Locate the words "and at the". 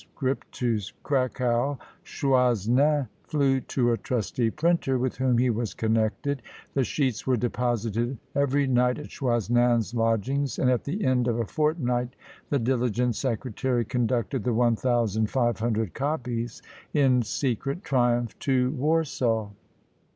10.57-11.05